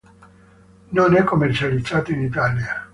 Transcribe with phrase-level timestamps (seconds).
[0.93, 2.89] Non è commercializzato in Italia.